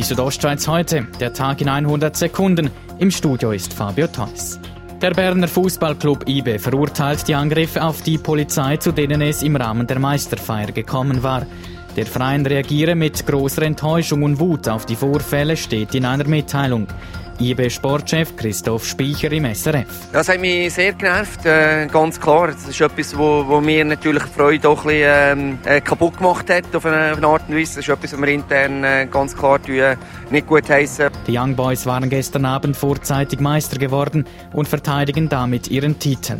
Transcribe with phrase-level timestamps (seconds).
[0.00, 2.70] Die Südostschweiz heute, der Tag in 100 Sekunden.
[2.98, 4.58] Im Studio ist Fabio Theus.
[5.02, 9.86] Der Berner Fußballclub IBE verurteilt die Angriffe auf die Polizei, zu denen es im Rahmen
[9.86, 11.44] der Meisterfeier gekommen war.
[11.96, 16.86] Der Verein reagiere mit großer Enttäuschung und Wut auf die Vorfälle, steht in einer Mitteilung.
[17.40, 19.86] IB-Sportchef Christoph Speicher im SRF.
[20.12, 22.48] Das hat mich sehr genervt, äh, ganz klar.
[22.48, 26.50] Das ist etwas, wo, wo mir natürlich die Freude auch ein bisschen, äh, kaputt gemacht
[26.50, 27.76] hat, auf eine, auf eine, Art und Weise.
[27.76, 29.80] Das ist etwas, was wir intern äh, ganz klar tun,
[30.30, 31.10] nicht gut heißen.
[31.26, 36.36] Die Young Boys waren gestern Abend vorzeitig Meister geworden und verteidigen damit ihren Titel.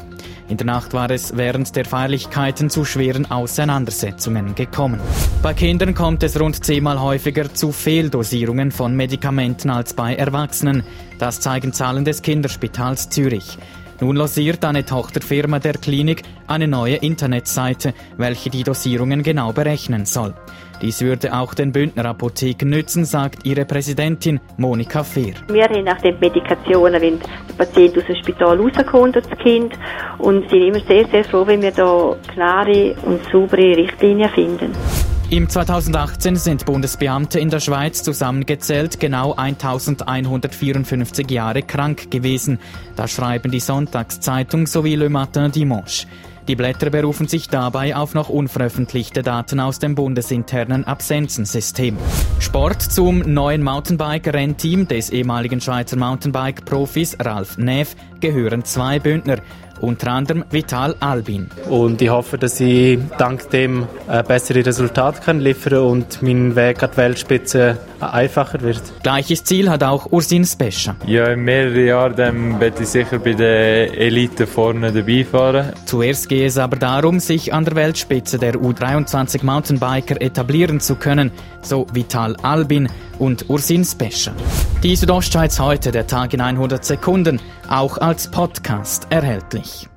[0.48, 5.00] In der Nacht war es während der Feierlichkeiten zu schweren Auseinandersetzungen gekommen.
[5.42, 10.82] Bei Kindern kommt es rund zehnmal häufiger zu Fehldosierungen von Medikamenten als bei Erwachsenen.
[11.18, 13.58] Das zeigen Zahlen des Kinderspitals Zürich.
[14.00, 20.34] Nun losiert eine Tochterfirma der Klinik eine neue Internetseite, welche die Dosierungen genau berechnen soll.
[20.80, 25.34] Dies würde auch den Bündner Apotheken nützen, sagt ihre Präsidentin Monika Fehr.
[25.48, 29.74] Wir haben nach den Medikationen, wenn der Patient aus dem Spital rauskommt, das Kind,
[30.16, 34.72] und sind immer sehr, sehr froh, wenn wir da klare und saubere Richtlinien finden.
[35.30, 42.58] Im 2018 sind Bundesbeamte in der Schweiz zusammengezählt genau 1154 Jahre krank gewesen.
[42.96, 46.08] Das schreiben die Sonntagszeitung sowie Le Matin Dimanche.
[46.50, 51.96] Die Blätter berufen sich dabei auf noch unveröffentlichte Daten aus dem bundesinternen Absenzensystem.
[52.40, 59.36] Sport zum neuen Mountainbike-Rennteam des ehemaligen Schweizer Mountainbike-Profis Ralf Neff gehören zwei Bündner
[59.80, 61.48] unter anderem Vital Albin.
[61.68, 66.82] Und ich hoffe, dass ich dank dem äh, bessere Resultate kann liefern und mein Weg
[66.82, 68.82] an die Weltspitze einfacher wird.
[69.02, 70.96] Gleiches Ziel hat auch Ursin Spescha.
[71.06, 75.72] Ja, in mehreren Jahren werde ich sicher bei der Elite vorne dabei fahren.
[75.86, 81.30] Zuerst gehe es aber darum, sich an der Weltspitze der U23 Mountainbiker etablieren zu können,
[81.60, 82.88] so Vital Albin
[83.18, 84.32] und Ursin Spescha.
[84.82, 89.90] Die Südostschweiz heute, der Tag in 100 Sekunden, auch als Podcast erhältlich.